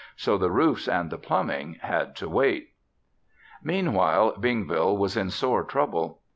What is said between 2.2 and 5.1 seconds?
wait. Meanwhile, Bingville